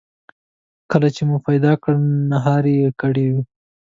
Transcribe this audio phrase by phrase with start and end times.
[0.91, 3.41] کله چې مو پیدا کړل نهاري یې کړې وه.